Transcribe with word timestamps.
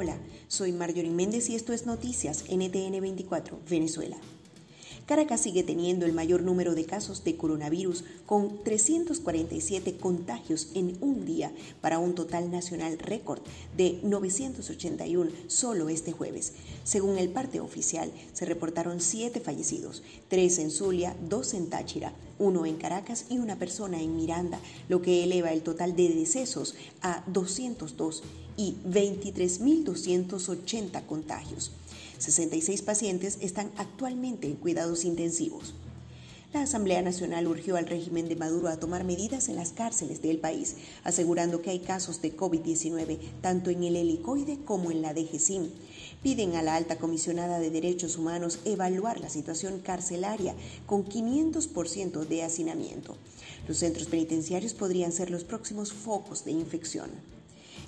Hola, 0.00 0.16
soy 0.46 0.70
Marjorie 0.70 1.10
Méndez 1.10 1.50
y 1.50 1.56
esto 1.56 1.72
es 1.72 1.84
Noticias 1.84 2.44
NTN 2.48 3.00
24, 3.00 3.58
Venezuela. 3.68 4.16
Caracas 5.06 5.40
sigue 5.40 5.64
teniendo 5.64 6.06
el 6.06 6.12
mayor 6.12 6.42
número 6.42 6.76
de 6.76 6.84
casos 6.84 7.24
de 7.24 7.36
coronavirus, 7.36 8.04
con 8.24 8.62
347 8.62 9.96
contagios 9.96 10.68
en 10.76 10.96
un 11.00 11.26
día, 11.26 11.50
para 11.80 11.98
un 11.98 12.14
total 12.14 12.52
nacional 12.52 12.96
récord 13.00 13.40
de 13.76 13.98
981 14.04 15.32
solo 15.48 15.88
este 15.88 16.12
jueves. 16.12 16.52
Según 16.84 17.18
el 17.18 17.30
parte 17.30 17.58
oficial, 17.58 18.12
se 18.32 18.44
reportaron 18.44 19.00
siete 19.00 19.40
fallecidos, 19.40 20.04
tres 20.28 20.60
en 20.60 20.70
Zulia, 20.70 21.16
dos 21.28 21.54
en 21.54 21.70
Táchira, 21.70 22.12
uno 22.38 22.66
en 22.66 22.76
Caracas 22.76 23.24
y 23.28 23.38
una 23.38 23.58
persona 23.58 24.00
en 24.00 24.14
Miranda, 24.16 24.60
lo 24.88 25.02
que 25.02 25.24
eleva 25.24 25.52
el 25.52 25.62
total 25.62 25.96
de 25.96 26.10
decesos 26.10 26.76
a 27.02 27.24
202 27.26 28.22
y 28.56 28.76
23.280 28.86 31.04
contagios. 31.06 31.72
66 32.18 32.82
pacientes 32.82 33.38
están 33.40 33.72
actualmente 33.76 34.46
en 34.46 34.54
cuidados 34.56 35.04
intensivos. 35.04 35.74
La 36.50 36.62
Asamblea 36.62 37.02
Nacional 37.02 37.46
urgió 37.46 37.76
al 37.76 37.84
régimen 37.84 38.26
de 38.26 38.34
Maduro 38.34 38.68
a 38.68 38.78
tomar 38.78 39.04
medidas 39.04 39.50
en 39.50 39.56
las 39.56 39.72
cárceles 39.72 40.22
del 40.22 40.38
país, 40.38 40.76
asegurando 41.04 41.60
que 41.60 41.68
hay 41.68 41.80
casos 41.80 42.22
de 42.22 42.34
COVID-19 42.34 43.18
tanto 43.42 43.68
en 43.68 43.84
el 43.84 43.96
helicoide 43.96 44.58
como 44.64 44.90
en 44.90 45.02
la 45.02 45.12
DGCIM. 45.12 45.68
Piden 46.22 46.56
a 46.56 46.62
la 46.62 46.74
alta 46.74 46.96
comisionada 46.96 47.58
de 47.58 47.68
Derechos 47.68 48.16
Humanos 48.16 48.60
evaluar 48.64 49.20
la 49.20 49.28
situación 49.28 49.80
carcelaria 49.80 50.54
con 50.86 51.04
500% 51.04 52.26
de 52.26 52.42
hacinamiento. 52.42 53.18
Los 53.68 53.76
centros 53.76 54.08
penitenciarios 54.08 54.72
podrían 54.72 55.12
ser 55.12 55.30
los 55.30 55.44
próximos 55.44 55.92
focos 55.92 56.46
de 56.46 56.52
infección. 56.52 57.10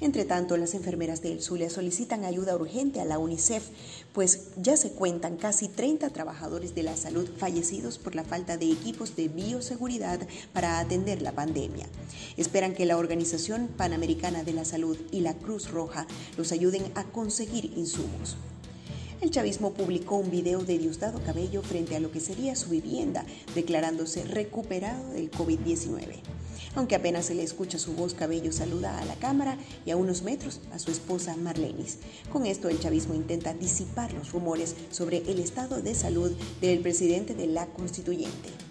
Entre 0.00 0.24
tanto, 0.24 0.56
las 0.56 0.74
enfermeras 0.74 1.22
de 1.22 1.32
El 1.32 1.42
Zulia 1.42 1.70
solicitan 1.70 2.24
ayuda 2.24 2.54
urgente 2.54 3.00
a 3.00 3.04
la 3.04 3.18
UNICEF, 3.18 3.64
pues 4.12 4.50
ya 4.56 4.76
se 4.76 4.92
cuentan 4.92 5.36
casi 5.36 5.66
30 5.66 6.10
trabajadores 6.10 6.76
de 6.76 6.84
la 6.84 6.96
salud 6.96 7.28
fallecidos 7.36 7.98
por 7.98 8.14
la 8.14 8.22
falta 8.22 8.56
de 8.56 8.70
equipos 8.70 9.16
de 9.16 9.26
bioseguridad 9.26 10.20
para 10.52 10.78
atender 10.78 11.20
la 11.20 11.32
pandemia. 11.32 11.86
Esperan 12.36 12.74
que 12.74 12.86
la 12.86 12.96
Organización 12.96 13.68
Panamericana 13.76 14.44
de 14.44 14.52
la 14.52 14.64
Salud 14.64 14.96
y 15.10 15.20
la 15.20 15.34
Cruz 15.34 15.68
Roja 15.70 16.06
los 16.36 16.52
ayuden 16.52 16.92
a 16.94 17.02
conseguir 17.02 17.72
insumos. 17.76 18.36
El 19.20 19.32
chavismo 19.32 19.74
publicó 19.74 20.14
un 20.14 20.30
video 20.30 20.62
de 20.62 20.78
Diosdado 20.78 21.20
Cabello 21.24 21.60
frente 21.62 21.96
a 21.96 22.00
lo 22.00 22.12
que 22.12 22.20
sería 22.20 22.54
su 22.54 22.70
vivienda, 22.70 23.26
declarándose 23.52 24.22
recuperado 24.24 25.10
del 25.10 25.28
COVID-19. 25.32 26.20
Aunque 26.76 26.94
apenas 26.94 27.26
se 27.26 27.34
le 27.34 27.42
escucha 27.42 27.80
su 27.80 27.94
voz, 27.94 28.14
Cabello 28.14 28.52
saluda 28.52 28.96
a 28.96 29.04
la 29.04 29.16
cámara 29.16 29.58
y 29.84 29.90
a 29.90 29.96
unos 29.96 30.22
metros 30.22 30.60
a 30.72 30.78
su 30.78 30.92
esposa 30.92 31.36
Marlenis. 31.36 31.98
Con 32.32 32.46
esto 32.46 32.68
el 32.68 32.78
chavismo 32.78 33.14
intenta 33.14 33.54
disipar 33.54 34.12
los 34.12 34.30
rumores 34.30 34.76
sobre 34.92 35.18
el 35.28 35.40
estado 35.40 35.82
de 35.82 35.96
salud 35.96 36.30
del 36.60 36.78
presidente 36.78 37.34
de 37.34 37.48
la 37.48 37.66
constituyente. 37.66 38.67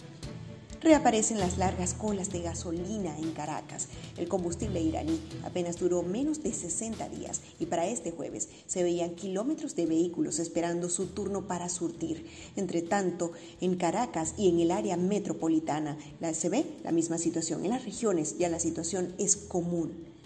Reaparecen 0.87 1.37
las 1.37 1.57
largas 1.57 1.93
colas 1.93 2.31
de 2.31 2.39
gasolina 2.39 3.13
en 3.17 3.33
Caracas. 3.33 3.89
El 4.15 4.29
combustible 4.29 4.79
iraní 4.79 5.19
apenas 5.43 5.77
duró 5.79 6.01
menos 6.01 6.43
de 6.43 6.53
60 6.53 7.09
días 7.09 7.41
y 7.59 7.65
para 7.65 7.85
este 7.87 8.11
jueves 8.11 8.47
se 8.67 8.83
veían 8.83 9.15
kilómetros 9.15 9.75
de 9.75 9.85
vehículos 9.85 10.39
esperando 10.39 10.87
su 10.87 11.07
turno 11.07 11.45
para 11.45 11.67
surtir. 11.67 12.25
Entre 12.55 12.81
tanto, 12.81 13.33
en 13.59 13.75
Caracas 13.75 14.35
y 14.37 14.47
en 14.47 14.61
el 14.61 14.71
área 14.71 14.95
metropolitana 14.95 15.97
se 16.31 16.47
ve 16.47 16.65
la 16.85 16.93
misma 16.93 17.17
situación. 17.17 17.65
En 17.65 17.71
las 17.71 17.83
regiones 17.83 18.37
ya 18.37 18.47
la 18.47 18.61
situación 18.61 19.13
es 19.17 19.35
común. 19.35 20.16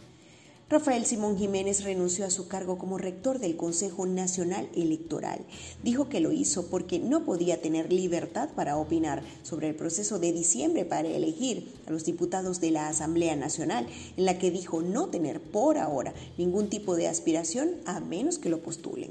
Rafael 0.72 1.06
Simón 1.06 1.38
Jiménez 1.38 1.84
renunció 1.84 2.26
a 2.26 2.30
su 2.30 2.48
cargo 2.48 2.78
como 2.78 2.98
rector 2.98 3.40
del 3.40 3.58
Consejo 3.58 4.06
Nacional 4.06 4.70
Electoral. 4.74 5.42
Dijo 5.84 6.08
que 6.08 6.22
lo 6.22 6.32
hizo 6.32 6.68
porque 6.68 6.98
no 6.98 7.26
podía 7.26 7.62
tener 7.62 7.92
libertad 7.92 8.48
para 8.56 8.78
opinar 8.78 9.22
sobre 9.44 9.68
el 9.68 9.76
proceso 9.76 10.18
de 10.18 10.32
diciembre 10.32 10.86
para 10.86 11.10
elegir 11.10 11.74
a 11.88 11.92
los 11.92 12.06
diputados 12.06 12.62
de 12.62 12.72
la 12.72 12.88
Asamblea 12.88 13.36
Nacional, 13.36 13.86
en 14.16 14.24
la 14.24 14.40
que 14.40 14.50
dijo 14.50 14.82
no 14.82 15.10
tener 15.10 15.42
por 15.42 15.78
ahora 15.78 16.14
ningún 16.38 16.70
tipo 16.70 16.96
de 16.96 17.10
aspiración 17.10 17.72
a 17.84 18.00
menos 18.00 18.38
que 18.38 18.48
lo 18.48 18.64
postulen. 18.64 19.10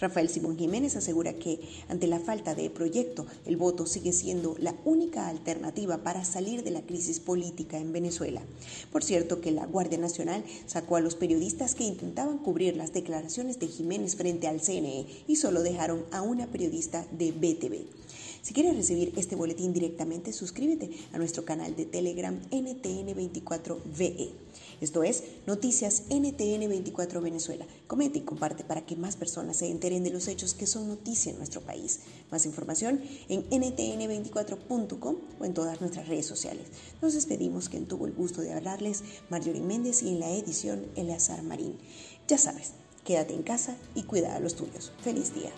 Rafael 0.00 0.30
Simón 0.30 0.56
Jiménez 0.56 0.96
asegura 0.96 1.34
que, 1.34 1.60
ante 1.88 2.06
la 2.06 2.20
falta 2.20 2.54
de 2.54 2.70
proyecto, 2.70 3.26
el 3.44 3.58
voto 3.58 3.84
sigue 3.84 4.14
siendo 4.14 4.56
la 4.58 4.74
única 4.86 5.28
alternativa 5.28 5.98
para 5.98 6.24
salir 6.24 6.64
de 6.64 6.70
la 6.70 6.80
crisis 6.80 7.20
política 7.20 7.76
en 7.76 7.92
Venezuela. 7.92 8.40
Por 8.92 9.04
cierto, 9.04 9.42
que 9.42 9.50
la 9.50 9.66
Guardia 9.66 9.98
Nacional 9.98 10.42
sacó 10.66 10.96
a 11.00 11.02
los 11.02 11.16
periodistas 11.16 11.74
que 11.74 11.84
intentaban 11.84 12.38
cubrir 12.38 12.76
las 12.76 12.92
declaraciones 12.92 13.58
de 13.58 13.66
Jiménez 13.66 14.16
frente 14.16 14.46
al 14.46 14.60
CNE 14.60 15.06
y 15.26 15.36
solo 15.36 15.62
dejaron 15.62 16.04
a 16.12 16.22
una 16.22 16.46
periodista 16.46 17.06
de 17.10 17.32
BTV. 17.32 17.86
Si 18.42 18.54
quieres 18.54 18.76
recibir 18.76 19.12
este 19.16 19.36
boletín 19.36 19.72
directamente, 19.72 20.32
suscríbete 20.32 20.90
a 21.12 21.18
nuestro 21.18 21.44
canal 21.44 21.76
de 21.76 21.84
Telegram 21.84 22.40
NTN24VE. 22.50 24.30
Esto 24.80 25.02
es 25.02 25.24
Noticias 25.46 26.04
NTN24 26.08 27.20
Venezuela. 27.20 27.66
Comenta 27.86 28.16
y 28.18 28.22
comparte 28.22 28.64
para 28.64 28.86
que 28.86 28.96
más 28.96 29.16
personas 29.16 29.58
se 29.58 29.68
enteren 29.68 30.04
de 30.04 30.10
los 30.10 30.26
hechos 30.26 30.54
que 30.54 30.66
son 30.66 30.88
noticia 30.88 31.30
en 31.30 31.38
nuestro 31.38 31.60
país. 31.60 32.00
Más 32.30 32.46
información 32.46 33.02
en 33.28 33.48
ntn24.com 33.50 35.16
o 35.38 35.44
en 35.44 35.52
todas 35.52 35.82
nuestras 35.82 36.08
redes 36.08 36.24
sociales. 36.24 36.64
Nos 37.02 37.12
despedimos 37.12 37.68
quien 37.68 37.86
tuvo 37.86 38.06
el 38.06 38.12
gusto 38.12 38.40
de 38.40 38.54
hablarles, 38.54 39.02
Marjorie 39.28 39.60
Méndez 39.60 40.02
y 40.02 40.08
en 40.08 40.20
la 40.20 40.30
edición 40.30 40.86
Eleazar 40.96 41.42
Marín. 41.42 41.76
Ya 42.26 42.38
sabes, 42.38 42.72
quédate 43.04 43.34
en 43.34 43.42
casa 43.42 43.76
y 43.94 44.04
cuida 44.04 44.34
a 44.34 44.40
los 44.40 44.54
tuyos. 44.54 44.92
Feliz 45.02 45.34
día. 45.34 45.50